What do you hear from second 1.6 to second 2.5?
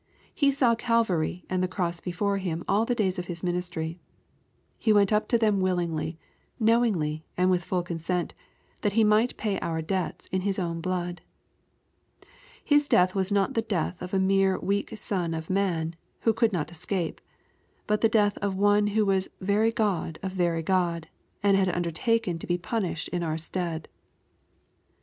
the cross before